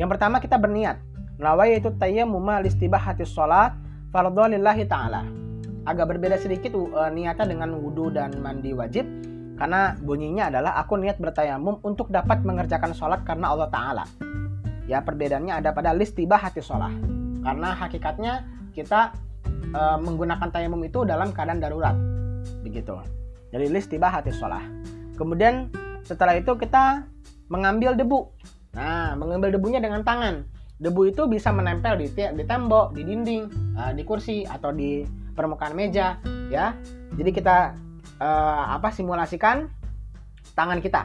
Yang 0.01 0.09
pertama 0.17 0.41
kita 0.41 0.57
berniat. 0.57 0.97
Nawai 1.37 1.77
yaitu 1.77 1.93
tayammuma 1.93 2.57
hati 2.57 3.25
sholat 3.29 3.77
fardhu 4.09 4.49
lillahi 4.49 4.89
ta'ala. 4.89 5.21
Agak 5.85 6.17
berbeda 6.17 6.41
sedikit 6.41 6.73
uh, 6.73 7.13
niatnya 7.13 7.45
dengan 7.53 7.77
wudhu 7.77 8.09
dan 8.09 8.33
mandi 8.41 8.73
wajib. 8.73 9.05
Karena 9.61 9.93
bunyinya 9.97 10.49
adalah 10.49 10.77
aku 10.81 10.97
niat 10.97 11.21
bertayamum 11.21 11.81
untuk 11.85 12.09
dapat 12.09 12.41
mengerjakan 12.41 12.93
sholat 12.93 13.25
karena 13.25 13.53
Allah 13.53 13.69
Ta'ala 13.73 14.05
Ya 14.87 15.03
perbedaannya 15.03 15.51
ada 15.51 15.75
pada 15.75 15.91
list 15.91 16.15
tiba 16.15 16.39
hati 16.39 16.63
sholat. 16.63 16.95
Karena 17.43 17.75
hakikatnya 17.75 18.47
kita 18.71 19.11
e, 19.75 19.81
menggunakan 19.99 20.47
tayamum 20.47 20.79
itu 20.87 21.03
dalam 21.03 21.35
keadaan 21.35 21.59
darurat. 21.59 21.93
Begitu. 22.63 22.95
Jadi 23.51 23.67
list 23.67 23.91
tiba 23.91 24.07
hati 24.07 24.31
sholat. 24.31 24.63
Kemudian 25.19 25.67
setelah 26.07 26.39
itu 26.39 26.55
kita 26.55 27.03
mengambil 27.51 27.99
debu. 27.99 28.31
Nah, 28.79 29.15
mengambil 29.19 29.51
debunya 29.51 29.83
dengan 29.83 30.07
tangan. 30.07 30.47
Debu 30.77 31.09
itu 31.09 31.25
bisa 31.27 31.49
menempel 31.49 31.97
di, 31.97 32.07
di 32.13 32.43
tembok, 32.45 32.93
di 32.93 33.01
dinding, 33.01 33.43
uh, 33.75 33.91
di 33.91 34.05
kursi 34.05 34.45
atau 34.45 34.69
di 34.69 35.01
permukaan 35.33 35.73
meja, 35.73 36.21
ya. 36.53 36.77
Jadi 37.17 37.33
kita 37.33 37.73
uh, 38.21 38.63
apa 38.77 38.93
simulasikan 38.93 39.65
tangan 40.53 40.77
kita. 40.77 41.01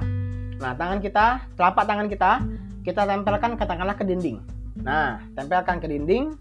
Nah, 0.60 0.76
tangan 0.76 1.00
kita, 1.00 1.48
telapak 1.56 1.84
tangan 1.88 2.06
kita 2.12 2.44
kita 2.82 3.06
tempelkan 3.06 3.54
katakanlah 3.54 3.94
ke 3.94 4.02
dinding. 4.02 4.42
Nah, 4.82 5.22
tempelkan 5.38 5.78
ke 5.78 5.86
dinding. 5.86 6.34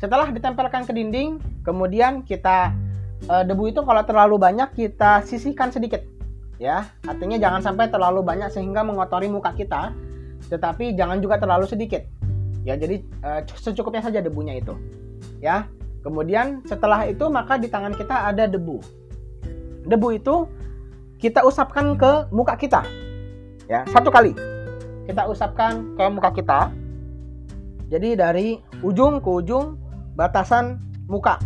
Setelah 0.00 0.28
ditempelkan 0.32 0.88
ke 0.88 0.92
dinding, 0.92 1.38
kemudian 1.64 2.24
kita 2.24 2.72
e, 3.24 3.34
debu 3.44 3.72
itu 3.72 3.80
kalau 3.84 4.02
terlalu 4.04 4.36
banyak 4.40 4.72
kita 4.72 5.24
sisihkan 5.24 5.70
sedikit. 5.70 6.00
Ya, 6.56 6.88
artinya 7.04 7.36
jangan 7.36 7.60
sampai 7.60 7.90
terlalu 7.92 8.24
banyak 8.24 8.48
sehingga 8.48 8.86
mengotori 8.86 9.26
muka 9.28 9.52
kita, 9.52 9.92
tetapi 10.48 10.94
jangan 10.96 11.20
juga 11.20 11.36
terlalu 11.36 11.68
sedikit. 11.68 12.04
Ya, 12.64 12.80
jadi 12.80 13.04
e, 13.04 13.30
secukupnya 13.60 14.00
saja 14.00 14.24
debunya 14.24 14.56
itu. 14.58 14.74
Ya. 15.40 15.68
Kemudian 16.04 16.60
setelah 16.68 17.08
itu 17.08 17.24
maka 17.32 17.56
di 17.56 17.64
tangan 17.72 17.96
kita 17.96 18.28
ada 18.28 18.44
debu. 18.44 18.76
Debu 19.88 20.08
itu 20.12 20.44
kita 21.16 21.40
usapkan 21.48 21.96
ke 21.96 22.28
muka 22.28 22.60
kita. 22.60 22.84
Ya, 23.64 23.88
satu 23.88 24.12
kali 24.12 24.53
kita 25.04 25.28
usapkan 25.28 25.94
ke 25.96 26.04
muka 26.08 26.30
kita. 26.32 26.60
Jadi 27.92 28.16
dari 28.16 28.56
ujung 28.80 29.20
ke 29.20 29.30
ujung 29.30 29.76
batasan 30.16 30.80
muka. 31.06 31.36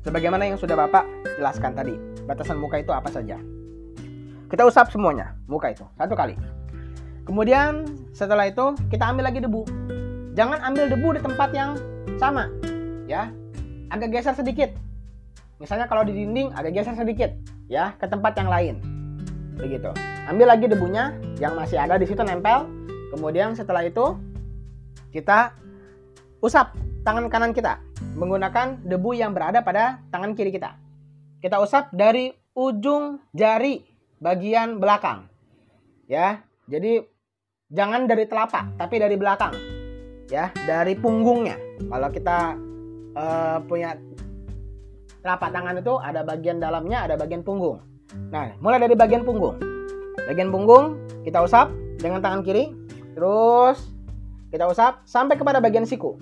Sebagaimana 0.00 0.48
yang 0.48 0.56
sudah 0.56 0.74
Bapak 0.74 1.04
jelaskan 1.36 1.76
tadi. 1.76 1.92
Batasan 2.24 2.56
muka 2.56 2.80
itu 2.80 2.88
apa 2.90 3.12
saja. 3.12 3.36
Kita 4.50 4.66
usap 4.66 4.90
semuanya, 4.90 5.36
muka 5.46 5.70
itu, 5.70 5.86
satu 5.94 6.18
kali. 6.18 6.34
Kemudian 7.22 7.86
setelah 8.10 8.50
itu 8.50 8.74
kita 8.90 9.06
ambil 9.06 9.30
lagi 9.30 9.38
debu. 9.38 9.62
Jangan 10.34 10.58
ambil 10.66 10.90
debu 10.90 11.08
di 11.14 11.20
tempat 11.22 11.50
yang 11.54 11.78
sama, 12.18 12.50
ya. 13.06 13.30
Agak 13.94 14.10
geser 14.10 14.34
sedikit. 14.34 14.74
Misalnya 15.62 15.86
kalau 15.86 16.02
di 16.02 16.16
dinding 16.16 16.50
agak 16.56 16.74
geser 16.74 16.96
sedikit, 16.98 17.30
ya, 17.70 17.94
ke 18.00 18.10
tempat 18.10 18.34
yang 18.34 18.50
lain. 18.50 18.82
Begitu. 19.60 19.90
Ambil 20.24 20.46
lagi 20.48 20.66
debunya 20.66 21.12
yang 21.36 21.52
masih 21.54 21.76
ada 21.76 22.00
di 22.00 22.08
situ 22.08 22.20
nempel. 22.24 22.64
Kemudian 23.12 23.52
setelah 23.52 23.84
itu 23.84 24.16
kita 25.12 25.52
usap 26.40 26.72
tangan 27.04 27.28
kanan 27.28 27.52
kita 27.52 27.82
menggunakan 28.16 28.80
debu 28.80 29.10
yang 29.12 29.36
berada 29.36 29.60
pada 29.60 30.00
tangan 30.08 30.32
kiri 30.32 30.50
kita. 30.54 30.78
Kita 31.44 31.60
usap 31.60 31.92
dari 31.92 32.32
ujung 32.56 33.20
jari 33.36 33.84
bagian 34.20 34.80
belakang 34.80 35.28
ya. 36.08 36.40
Jadi 36.70 37.02
jangan 37.68 38.06
dari 38.08 38.24
telapak 38.24 38.80
tapi 38.80 38.96
dari 38.96 39.16
belakang 39.20 39.52
ya. 40.32 40.48
Dari 40.54 40.96
punggungnya. 40.96 41.58
Kalau 41.84 42.08
kita 42.08 42.38
uh, 43.18 43.58
punya 43.66 43.98
telapak 45.20 45.52
tangan 45.52 45.76
itu 45.76 45.94
ada 46.00 46.24
bagian 46.24 46.56
dalamnya 46.56 47.04
ada 47.04 47.14
bagian 47.20 47.44
punggung 47.44 47.76
nah 48.30 48.50
mulai 48.58 48.82
dari 48.82 48.94
bagian 48.98 49.22
punggung. 49.22 49.58
Bagian 50.26 50.50
punggung 50.50 50.98
kita 51.22 51.42
usap 51.42 51.70
dengan 52.00 52.22
tangan 52.24 52.42
kiri 52.42 52.72
terus 53.14 53.90
kita 54.50 54.66
usap 54.66 55.02
sampai 55.06 55.38
kepada 55.38 55.62
bagian 55.62 55.86
siku. 55.86 56.18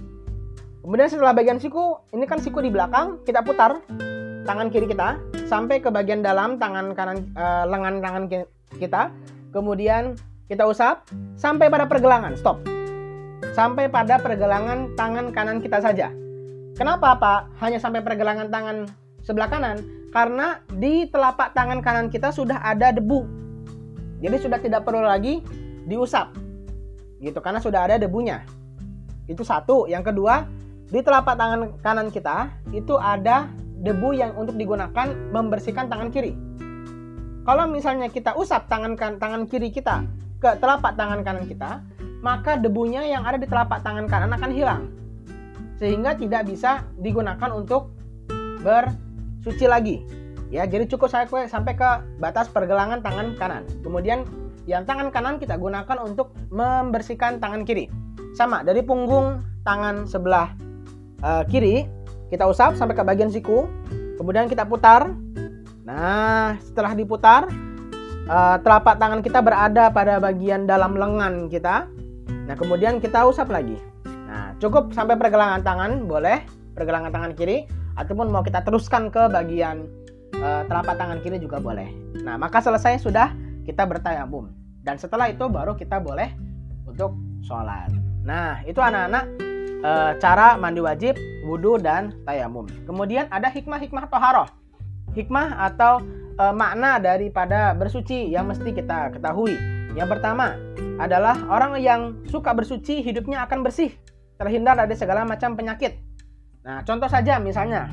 Kemudian 0.84 1.08
setelah 1.08 1.36
bagian 1.36 1.60
siku 1.60 2.00
ini 2.12 2.24
kan 2.24 2.40
siku 2.40 2.60
di 2.64 2.72
belakang 2.72 3.20
kita 3.24 3.40
putar 3.44 3.84
tangan 4.48 4.72
kiri 4.72 4.88
kita 4.88 5.20
sampai 5.44 5.80
ke 5.80 5.92
bagian 5.92 6.24
dalam 6.24 6.56
tangan 6.56 6.96
kanan 6.96 7.28
uh, 7.36 7.64
lengan 7.68 8.00
tangan 8.00 8.24
kita. 8.76 9.12
Kemudian 9.52 10.16
kita 10.48 10.64
usap 10.64 11.08
sampai 11.36 11.68
pada 11.68 11.84
pergelangan 11.84 12.36
stop. 12.36 12.60
Sampai 13.52 13.90
pada 13.90 14.16
pergelangan 14.20 14.96
tangan 14.96 15.32
kanan 15.34 15.60
kita 15.60 15.80
saja. 15.80 16.12
Kenapa 16.76 17.18
pak? 17.18 17.52
Hanya 17.58 17.82
sampai 17.82 18.00
pergelangan 18.00 18.48
tangan 18.48 18.86
sebelah 19.24 19.50
kanan 19.50 19.82
karena 20.08 20.64
di 20.72 21.08
telapak 21.08 21.52
tangan 21.52 21.84
kanan 21.84 22.08
kita 22.08 22.32
sudah 22.32 22.60
ada 22.64 22.92
debu 22.92 23.38
jadi 24.18 24.36
sudah 24.42 24.58
tidak 24.58 24.82
perlu 24.82 25.06
lagi 25.06 25.42
diusap. 25.86 26.34
Gitu 27.22 27.38
karena 27.38 27.62
sudah 27.62 27.86
ada 27.86 27.96
debunya. 27.98 28.42
Itu 29.30 29.46
satu. 29.46 29.86
Yang 29.86 30.14
kedua, 30.14 30.46
di 30.90 31.00
telapak 31.02 31.38
tangan 31.38 31.60
kanan 31.82 32.08
kita 32.10 32.50
itu 32.74 32.98
ada 32.98 33.50
debu 33.78 34.14
yang 34.18 34.34
untuk 34.34 34.58
digunakan 34.58 35.14
membersihkan 35.30 35.86
tangan 35.86 36.10
kiri. 36.10 36.34
Kalau 37.46 37.64
misalnya 37.70 38.12
kita 38.12 38.36
usap 38.36 38.68
tangan 38.68 38.98
kan, 38.98 39.16
tangan 39.16 39.48
kiri 39.48 39.72
kita 39.72 40.04
ke 40.42 40.58
telapak 40.60 40.98
tangan 40.98 41.22
kanan 41.24 41.46
kita, 41.48 41.80
maka 42.20 42.58
debunya 42.58 43.06
yang 43.08 43.24
ada 43.24 43.40
di 43.40 43.46
telapak 43.46 43.80
tangan 43.80 44.10
kanan 44.10 44.34
akan 44.34 44.50
hilang. 44.52 44.82
Sehingga 45.78 46.18
tidak 46.18 46.50
bisa 46.50 46.84
digunakan 46.98 47.54
untuk 47.54 47.94
bersuci 49.40 49.66
lagi. 49.70 49.96
Ya, 50.48 50.64
jadi 50.64 50.88
cukup 50.88 51.12
saya 51.12 51.28
sampai 51.28 51.76
ke 51.76 51.90
batas 52.16 52.48
pergelangan 52.48 53.04
tangan 53.04 53.36
kanan. 53.36 53.62
Kemudian 53.84 54.24
yang 54.64 54.84
tangan 54.88 55.12
kanan 55.12 55.36
kita 55.36 55.60
gunakan 55.60 55.96
untuk 56.00 56.32
membersihkan 56.48 57.40
tangan 57.40 57.68
kiri. 57.68 57.88
Sama, 58.32 58.64
dari 58.64 58.80
punggung 58.80 59.44
tangan 59.64 60.08
sebelah 60.08 60.52
uh, 61.20 61.44
kiri 61.48 61.84
kita 62.28 62.44
usap 62.44 62.76
sampai 62.76 62.96
ke 62.96 63.04
bagian 63.04 63.32
siku. 63.32 63.68
Kemudian 64.16 64.48
kita 64.48 64.64
putar. 64.68 65.12
Nah, 65.88 66.60
setelah 66.60 66.92
diputar, 66.92 67.48
uh, 68.28 68.56
telapak 68.60 69.00
tangan 69.00 69.24
kita 69.24 69.40
berada 69.40 69.88
pada 69.88 70.20
bagian 70.20 70.68
dalam 70.68 70.96
lengan 70.96 71.48
kita. 71.48 71.88
Nah, 72.48 72.56
kemudian 72.56 73.00
kita 73.00 73.24
usap 73.24 73.48
lagi. 73.48 73.76
Nah, 74.04 74.52
cukup 74.60 74.92
sampai 74.92 75.16
pergelangan 75.16 75.64
tangan, 75.64 76.04
boleh 76.04 76.44
pergelangan 76.76 77.08
tangan 77.08 77.32
kiri 77.32 77.64
ataupun 77.98 78.30
mau 78.30 78.46
kita 78.46 78.62
teruskan 78.62 79.10
ke 79.10 79.26
bagian 79.26 79.90
uh, 80.38 80.62
telapak 80.70 80.94
tangan 80.94 81.18
kiri 81.18 81.42
juga 81.42 81.58
boleh. 81.58 81.90
Nah, 82.22 82.38
maka 82.38 82.62
selesai 82.62 83.02
sudah 83.02 83.34
kita 83.66 83.82
bertayamum. 83.84 84.54
Dan 84.86 84.96
setelah 84.96 85.28
itu 85.28 85.50
baru 85.50 85.74
kita 85.74 85.98
boleh 85.98 86.32
untuk 86.86 87.18
sholat. 87.42 87.90
Nah, 88.22 88.62
itu 88.64 88.78
anak-anak 88.78 89.24
uh, 89.82 90.12
cara 90.22 90.54
mandi 90.56 90.80
wajib, 90.80 91.18
wudhu, 91.44 91.76
dan 91.82 92.14
tayamum. 92.24 92.70
Kemudian 92.86 93.26
ada 93.28 93.50
hikmah-hikmah 93.50 94.06
toharoh. 94.08 94.48
hikmah 95.16 95.56
atau 95.72 95.98
e, 96.38 96.44
makna 96.54 97.02
daripada 97.02 97.74
bersuci 97.74 98.30
yang 98.30 98.46
mesti 98.46 98.70
kita 98.70 99.10
ketahui. 99.18 99.58
Yang 99.98 100.14
pertama 100.14 100.54
adalah 101.02 101.34
orang 101.50 101.74
yang 101.82 102.14
suka 102.30 102.54
bersuci 102.54 103.02
hidupnya 103.02 103.42
akan 103.46 103.66
bersih, 103.66 103.90
terhindar 104.38 104.78
dari 104.78 104.94
segala 104.94 105.26
macam 105.26 105.58
penyakit. 105.58 105.98
Nah, 106.68 106.84
contoh 106.84 107.08
saja 107.08 107.40
misalnya 107.40 107.88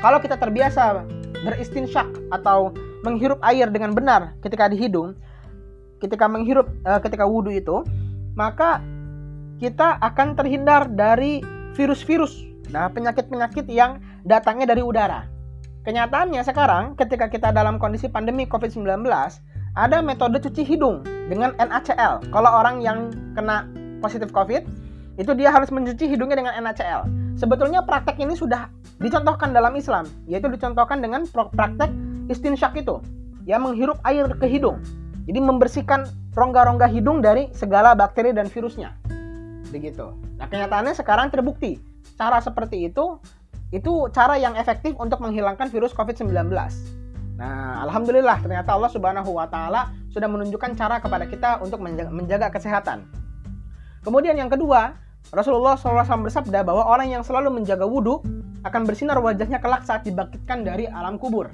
kalau 0.00 0.16
kita 0.16 0.40
terbiasa 0.40 1.04
beristinsyak 1.44 2.08
atau 2.32 2.72
menghirup 3.04 3.36
air 3.44 3.68
dengan 3.68 3.92
benar 3.92 4.32
ketika 4.40 4.72
di 4.72 4.80
hidung, 4.80 5.12
ketika 6.00 6.24
menghirup 6.24 6.64
e, 6.64 6.92
ketika 7.04 7.28
wudhu 7.28 7.52
itu, 7.52 7.84
maka 8.40 8.80
kita 9.60 10.00
akan 10.00 10.32
terhindar 10.32 10.88
dari 10.88 11.44
virus-virus, 11.76 12.48
nah 12.72 12.88
penyakit-penyakit 12.88 13.68
yang 13.68 14.00
datangnya 14.24 14.72
dari 14.72 14.80
udara. 14.80 15.28
Kenyataannya 15.84 16.40
sekarang 16.40 16.96
ketika 16.96 17.28
kita 17.28 17.52
dalam 17.52 17.76
kondisi 17.76 18.08
pandemi 18.08 18.48
COVID-19, 18.48 19.04
ada 19.76 20.00
metode 20.00 20.40
cuci 20.40 20.64
hidung 20.64 21.04
dengan 21.28 21.52
NaCl. 21.60 22.32
Kalau 22.32 22.48
orang 22.48 22.80
yang 22.80 23.12
kena 23.36 23.68
positif 24.00 24.32
COVID, 24.32 24.64
itu 25.20 25.32
dia 25.36 25.52
harus 25.52 25.68
mencuci 25.68 26.08
hidungnya 26.08 26.40
dengan 26.40 26.56
NaCl. 26.64 27.23
Sebetulnya 27.34 27.82
praktek 27.82 28.22
ini 28.22 28.38
sudah 28.38 28.70
dicontohkan 29.02 29.50
dalam 29.50 29.74
Islam, 29.74 30.06
yaitu 30.30 30.46
dicontohkan 30.46 31.02
dengan 31.02 31.26
praktek 31.30 31.90
istinsyak 32.30 32.78
itu, 32.78 33.02
yang 33.44 33.66
menghirup 33.66 33.98
air 34.06 34.30
ke 34.38 34.46
hidung. 34.46 34.78
Jadi 35.24 35.40
membersihkan 35.40 36.06
rongga-rongga 36.36 36.86
hidung 36.86 37.24
dari 37.24 37.50
segala 37.50 37.96
bakteri 37.96 38.30
dan 38.30 38.46
virusnya. 38.46 38.94
Begitu. 39.74 40.14
Nah, 40.38 40.46
kenyataannya 40.46 40.94
sekarang 40.94 41.32
terbukti. 41.32 41.80
Cara 42.14 42.38
seperti 42.38 42.86
itu 42.86 43.18
itu 43.74 44.06
cara 44.14 44.38
yang 44.38 44.54
efektif 44.54 44.94
untuk 45.02 45.18
menghilangkan 45.18 45.66
virus 45.66 45.90
COVID-19. 45.98 46.30
Nah, 47.34 47.82
alhamdulillah 47.82 48.38
ternyata 48.38 48.70
Allah 48.70 48.90
Subhanahu 48.94 49.34
wa 49.34 49.50
taala 49.50 49.90
sudah 50.14 50.30
menunjukkan 50.30 50.78
cara 50.78 51.02
kepada 51.02 51.26
kita 51.26 51.58
untuk 51.58 51.82
menjaga, 51.82 52.10
menjaga 52.14 52.48
kesehatan. 52.54 53.10
Kemudian 54.06 54.38
yang 54.38 54.46
kedua, 54.46 54.94
Rasulullah 55.32 55.78
SAW 55.78 56.26
bersabda 56.26 56.60
bahwa 56.66 56.84
orang 56.84 57.08
yang 57.08 57.22
selalu 57.24 57.62
menjaga 57.62 57.88
wudhu 57.88 58.20
akan 58.64 58.82
bersinar 58.88 59.20
wajahnya 59.20 59.60
kelak 59.60 59.84
saat 59.84 60.04
dibangkitkan 60.04 60.64
dari 60.64 60.88
alam 60.88 61.20
kubur. 61.20 61.52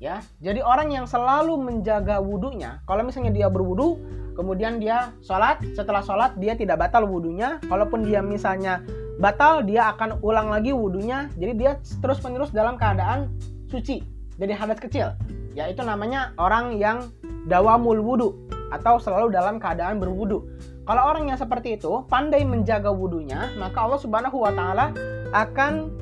Ya, 0.00 0.24
jadi 0.40 0.64
orang 0.64 0.88
yang 0.88 1.04
selalu 1.04 1.60
menjaga 1.60 2.24
wudhunya, 2.24 2.80
kalau 2.88 3.04
misalnya 3.04 3.36
dia 3.36 3.52
berwudhu, 3.52 4.00
kemudian 4.32 4.80
dia 4.80 5.12
sholat, 5.20 5.60
setelah 5.76 6.00
sholat 6.00 6.40
dia 6.40 6.56
tidak 6.56 6.80
batal 6.80 7.04
wudhunya, 7.04 7.60
kalaupun 7.68 8.08
dia 8.08 8.24
misalnya 8.24 8.80
batal 9.20 9.60
dia 9.60 9.92
akan 9.92 10.24
ulang 10.24 10.48
lagi 10.48 10.72
wudhunya 10.72 11.28
jadi 11.36 11.52
dia 11.52 11.72
terus 12.00 12.24
menerus 12.24 12.48
dalam 12.48 12.80
keadaan 12.80 13.28
suci 13.68 14.00
jadi 14.40 14.56
hadas 14.56 14.80
kecil. 14.80 15.12
Yaitu 15.52 15.84
namanya 15.84 16.32
orang 16.40 16.80
yang 16.80 17.12
dawamul 17.44 18.00
wudhu 18.00 18.48
atau 18.72 18.96
selalu 18.96 19.28
dalam 19.36 19.60
keadaan 19.60 20.00
berwudhu 20.00 20.48
kalau 20.84 21.02
orang 21.12 21.28
yang 21.28 21.38
seperti 21.38 21.76
itu 21.80 22.04
pandai 22.08 22.44
menjaga 22.44 22.92
wudhunya 22.92 23.56
maka 23.56 23.84
Allah 23.84 24.00
subhanahu 24.00 24.38
wa 24.40 24.52
ta'ala 24.52 24.92
akan 25.32 25.92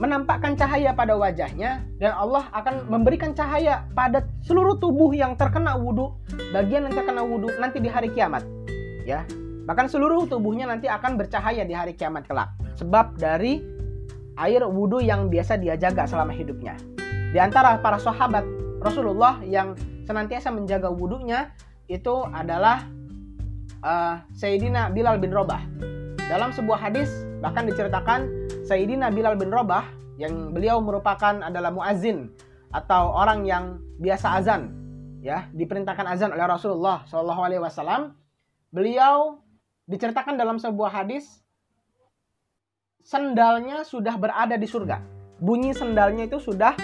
menampakkan 0.00 0.56
cahaya 0.56 0.96
pada 0.96 1.12
wajahnya 1.12 1.84
dan 2.00 2.16
Allah 2.16 2.48
akan 2.56 2.88
memberikan 2.88 3.36
cahaya 3.36 3.84
pada 3.92 4.24
seluruh 4.44 4.80
tubuh 4.80 5.12
yang 5.12 5.36
terkena 5.36 5.76
wudhu 5.76 6.16
bagian 6.56 6.88
yang 6.88 6.94
terkena 6.96 7.20
wudhu 7.20 7.52
nanti 7.60 7.84
di 7.84 7.88
hari 7.92 8.08
kiamat 8.08 8.40
ya 9.04 9.28
Bahkan 9.70 9.86
seluruh 9.86 10.26
tubuhnya 10.26 10.66
nanti 10.66 10.90
akan 10.90 11.14
bercahaya 11.14 11.62
di 11.62 11.70
hari 11.70 11.94
kiamat 11.94 12.26
kelak. 12.26 12.50
Sebab 12.74 13.14
dari 13.14 13.62
air 14.34 14.66
wudhu 14.66 14.98
yang 14.98 15.30
biasa 15.30 15.62
dia 15.62 15.78
jaga 15.78 16.10
selama 16.10 16.34
hidupnya. 16.34 16.74
Di 17.30 17.38
antara 17.38 17.78
para 17.78 18.00
sahabat 18.02 18.42
Rasulullah 18.82 19.38
yang 19.46 19.78
senantiasa 20.10 20.50
menjaga 20.50 20.90
wudhunya 20.90 21.54
itu 21.86 22.26
adalah 22.34 22.82
uh, 23.84 24.20
Sayyidina 24.36 24.92
Bilal 24.92 25.20
bin 25.20 25.32
Robah. 25.32 25.64
Dalam 26.30 26.54
sebuah 26.54 26.78
hadis 26.78 27.10
bahkan 27.42 27.66
diceritakan 27.66 28.28
Sayyidina 28.68 29.10
Bilal 29.10 29.34
bin 29.34 29.50
Robah 29.50 29.82
yang 30.20 30.52
beliau 30.54 30.78
merupakan 30.78 31.40
adalah 31.42 31.72
muazin 31.72 32.30
atau 32.70 33.10
orang 33.16 33.42
yang 33.48 33.82
biasa 33.98 34.38
azan 34.38 34.70
ya 35.20 35.50
diperintahkan 35.52 36.06
azan 36.06 36.30
oleh 36.32 36.46
Rasulullah 36.46 37.02
Shallallahu 37.08 37.42
Alaihi 37.42 37.62
Wasallam 37.64 38.14
beliau 38.70 39.42
diceritakan 39.90 40.38
dalam 40.38 40.62
sebuah 40.62 41.02
hadis 41.02 41.42
sendalnya 43.02 43.82
sudah 43.82 44.14
berada 44.20 44.54
di 44.54 44.68
surga. 44.68 45.02
Bunyi 45.40 45.72
sendalnya 45.72 46.28
itu 46.28 46.36
sudah 46.36 46.76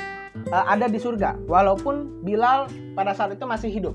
uh, 0.48 0.64
ada 0.66 0.88
di 0.88 0.96
surga 0.96 1.38
walaupun 1.44 2.24
Bilal 2.24 2.66
pada 2.96 3.12
saat 3.12 3.36
itu 3.36 3.44
masih 3.46 3.70
hidup. 3.70 3.94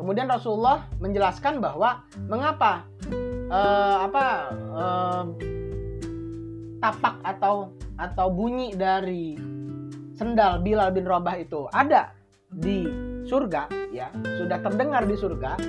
Kemudian 0.00 0.32
Rasulullah 0.32 0.88
menjelaskan 0.96 1.60
bahwa 1.60 2.00
mengapa 2.24 2.88
uh, 3.52 4.08
apa 4.08 4.26
uh, 4.72 5.24
tapak 6.80 7.20
atau 7.20 7.76
atau 8.00 8.26
bunyi 8.32 8.72
dari 8.72 9.36
sendal 10.16 10.64
Bilal 10.64 10.96
bin 10.96 11.04
Rabah 11.04 11.36
itu 11.36 11.68
ada 11.68 12.16
di 12.48 12.88
surga 13.28 13.68
ya 13.92 14.08
sudah 14.40 14.56
terdengar 14.64 15.04
di 15.04 15.20
surga 15.20 15.60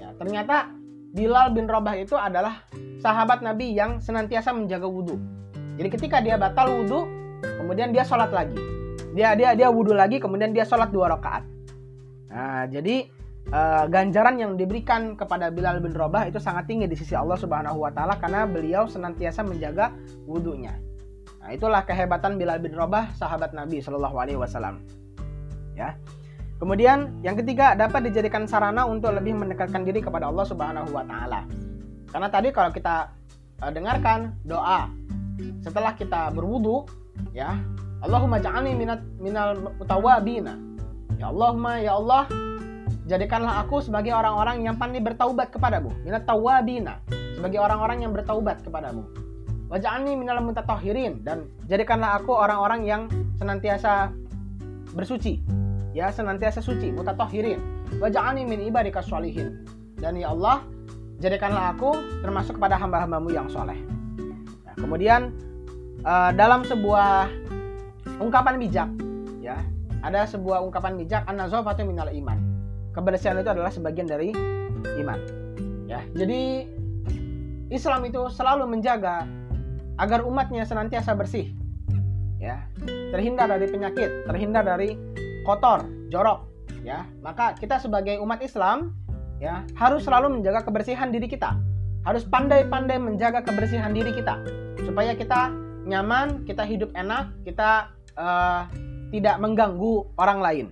ya 0.00 0.16
ternyata 0.16 0.72
Bilal 1.12 1.52
bin 1.52 1.68
Rabah 1.68 2.00
itu 2.00 2.16
adalah 2.16 2.64
sahabat 3.00 3.40
Nabi 3.40 3.72
yang 3.72 4.00
senantiasa 4.04 4.52
menjaga 4.52 4.84
wudhu. 4.84 5.16
Jadi 5.80 5.88
ketika 5.92 6.20
dia 6.20 6.36
batal 6.36 6.72
wudhu, 6.72 7.08
kemudian 7.40 7.92
dia 7.92 8.04
sholat 8.04 8.32
lagi. 8.32 8.56
Dia 9.16 9.32
dia 9.32 9.56
dia 9.56 9.68
wudhu 9.72 9.96
lagi, 9.96 10.20
kemudian 10.20 10.52
dia 10.52 10.68
sholat 10.68 10.92
dua 10.92 11.16
rakaat. 11.16 11.44
Nah, 12.28 12.68
jadi 12.68 13.08
uh, 13.52 13.84
ganjaran 13.86 14.40
yang 14.40 14.52
diberikan 14.58 15.14
kepada 15.14 15.52
Bilal 15.52 15.78
bin 15.78 15.94
Rabah 15.94 16.26
itu 16.26 16.42
sangat 16.42 16.66
tinggi 16.66 16.90
di 16.90 16.96
sisi 16.98 17.14
Allah 17.14 17.38
Subhanahu 17.38 17.78
Wa 17.82 17.90
Taala 17.94 18.14
karena 18.18 18.48
beliau 18.48 18.90
senantiasa 18.90 19.46
menjaga 19.46 19.94
wudhunya. 20.26 20.74
Nah, 21.42 21.54
itulah 21.54 21.86
kehebatan 21.86 22.40
Bilal 22.42 22.58
bin 22.58 22.74
Rabah, 22.74 23.14
sahabat 23.14 23.54
Nabi 23.54 23.78
Shallallahu 23.78 24.16
Alaihi 24.18 24.38
Wasallam. 24.38 24.82
Ya. 25.78 25.94
Kemudian 26.56 27.20
yang 27.20 27.36
ketiga 27.36 27.76
dapat 27.76 28.08
dijadikan 28.08 28.48
sarana 28.48 28.88
untuk 28.88 29.12
lebih 29.12 29.36
mendekatkan 29.36 29.84
diri 29.84 30.00
kepada 30.00 30.32
Allah 30.32 30.48
Subhanahu 30.48 30.88
wa 30.88 31.04
taala. 31.04 31.44
Karena 32.08 32.32
tadi 32.32 32.48
kalau 32.48 32.72
kita 32.72 33.12
uh, 33.60 33.68
dengarkan 33.68 34.32
doa 34.48 34.88
setelah 35.60 35.92
kita 35.92 36.32
berwudu 36.32 36.88
ya, 37.36 37.60
Allahumma 38.00 38.40
ja'alni 38.40 38.72
minat 38.72 39.04
minal 39.20 39.68
mutawabina. 39.76 40.56
Ya 41.20 41.28
Allahumma 41.28 41.76
ya 41.76 41.92
Allah 42.00 42.24
jadikanlah 43.06 43.62
aku 43.62 43.78
sebagai 43.80 44.10
orang-orang 44.10 44.66
yang 44.66 44.74
pandai 44.74 44.98
bertaubat 45.00 45.54
kepadamu, 45.54 45.94
minat 46.02 46.26
tawabina, 46.26 47.00
sebagai 47.38 47.62
orang-orang 47.62 48.02
yang 48.02 48.12
bertaubat 48.12 48.60
kepadamu. 48.66 49.06
Waj'alni 49.66 50.14
minal 50.14 50.42
mutatahhirin. 50.42 51.26
Dan 51.26 51.50
jadikanlah 51.66 52.22
aku 52.22 52.30
orang-orang 52.30 52.86
yang 52.86 53.02
senantiasa 53.38 54.14
bersuci. 54.94 55.42
Ya 55.90 56.14
senantiasa 56.14 56.62
suci. 56.62 56.94
Mutatohirin 56.94 57.58
waja'ani 57.98 58.46
min 58.46 58.62
ibadika 58.62 59.02
sholihin. 59.02 59.66
Dan 59.98 60.14
ya 60.18 60.30
Allah 60.30 60.62
jadikanlah 61.18 61.74
aku 61.74 61.98
termasuk 62.22 62.62
kepada 62.62 62.78
hamba-hambamu 62.78 63.32
yang 63.32 63.48
soleh. 63.50 63.78
Nah, 64.62 64.74
kemudian 64.78 65.34
uh, 66.06 66.30
dalam 66.30 66.62
sebuah 66.62 67.26
ungkapan 68.22 68.60
bijak 68.60 68.88
ya 69.42 69.58
ada 70.04 70.28
sebuah 70.28 70.62
ungkapan 70.62 70.94
bijak 71.00 71.22
an-nazafatu 71.26 71.82
minal 71.82 72.08
iman 72.12 72.55
kebersihan 72.96 73.36
itu 73.36 73.50
adalah 73.52 73.68
sebagian 73.68 74.08
dari 74.08 74.32
iman 75.04 75.20
ya 75.86 76.00
jadi 76.16 76.64
Islam 77.68 78.08
itu 78.08 78.32
selalu 78.32 78.64
menjaga 78.64 79.28
agar 80.00 80.24
umatnya 80.24 80.64
senantiasa 80.64 81.12
bersih 81.12 81.52
ya 82.40 82.64
terhindar 83.12 83.52
dari 83.52 83.68
penyakit 83.68 84.24
terhindar 84.24 84.64
dari 84.64 84.96
kotor, 85.46 85.86
jorok, 86.10 86.50
ya. 86.82 87.06
Maka 87.22 87.54
kita 87.54 87.78
sebagai 87.78 88.18
umat 88.18 88.42
Islam 88.42 88.90
ya 89.38 89.62
harus 89.78 90.02
selalu 90.02 90.42
menjaga 90.42 90.66
kebersihan 90.66 91.14
diri 91.14 91.30
kita. 91.30 91.54
Harus 92.02 92.26
pandai-pandai 92.26 93.02
menjaga 93.02 93.42
kebersihan 93.42 93.94
diri 93.94 94.14
kita 94.14 94.38
supaya 94.82 95.14
kita 95.14 95.50
nyaman, 95.86 96.46
kita 96.46 96.62
hidup 96.62 96.90
enak, 96.94 97.30
kita 97.42 97.90
uh, 98.14 98.66
tidak 99.10 99.38
mengganggu 99.42 100.06
orang 100.18 100.38
lain, 100.38 100.66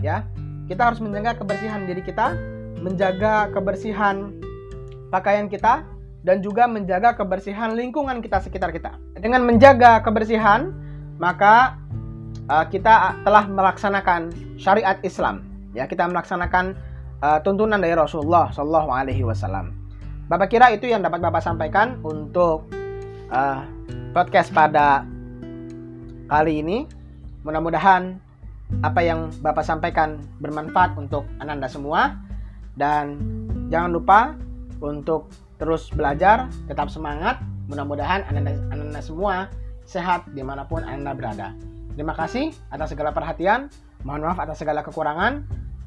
ya. 0.00 0.24
Kita 0.68 0.92
harus 0.92 1.00
menjaga 1.00 1.32
kebersihan 1.40 1.88
diri 1.88 2.04
kita, 2.04 2.36
menjaga 2.84 3.48
kebersihan 3.48 4.36
pakaian 5.08 5.48
kita 5.48 5.80
dan 6.20 6.44
juga 6.44 6.68
menjaga 6.68 7.16
kebersihan 7.16 7.72
lingkungan 7.72 8.20
kita 8.20 8.44
sekitar 8.44 8.68
kita. 8.68 9.00
Dengan 9.16 9.48
menjaga 9.48 10.04
kebersihan, 10.04 10.76
maka 11.16 11.80
uh, 12.52 12.68
kita 12.68 13.16
telah 13.24 13.48
melaksanakan 13.48 14.28
syariat 14.60 15.00
Islam. 15.00 15.40
Ya, 15.72 15.88
kita 15.88 16.04
melaksanakan 16.04 16.76
uh, 17.24 17.40
tuntunan 17.40 17.80
dari 17.80 17.96
Rasulullah 17.96 18.52
Shallallahu 18.52 18.92
Alaihi 18.92 19.24
Wasallam. 19.24 19.72
Bapak 20.28 20.52
kira 20.52 20.68
itu 20.76 20.84
yang 20.84 21.00
dapat 21.00 21.24
Bapak 21.24 21.40
sampaikan 21.40 21.96
untuk 22.04 22.68
uh, 23.32 23.64
podcast 24.12 24.52
pada 24.52 25.08
kali 26.28 26.60
ini. 26.60 26.84
Mudah-mudahan 27.40 28.27
apa 28.84 29.00
yang 29.02 29.32
Bapak 29.40 29.64
sampaikan 29.64 30.20
bermanfaat 30.38 30.94
untuk 30.94 31.24
Ananda 31.40 31.66
semua 31.66 32.14
dan 32.78 33.18
jangan 33.72 33.90
lupa 33.90 34.20
untuk 34.78 35.32
terus 35.58 35.90
belajar, 35.90 36.46
tetap 36.70 36.88
semangat. 36.88 37.42
Mudah-mudahan 37.68 38.24
Ananda, 38.30 38.54
Ananda 38.70 39.00
semua 39.02 39.50
sehat 39.84 40.24
di 40.32 40.40
mana 40.40 40.64
pun 40.64 40.86
Anda 40.86 41.12
berada. 41.12 41.52
Terima 41.98 42.14
kasih 42.14 42.54
atas 42.70 42.94
segala 42.94 43.10
perhatian. 43.10 43.66
Mohon 44.06 44.30
maaf 44.30 44.38
atas 44.46 44.62
segala 44.62 44.86
kekurangan. 44.86 45.42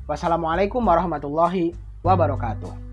Wassalamualaikum 0.06 0.84
warahmatullahi 0.84 1.72
wabarakatuh. 2.04 2.91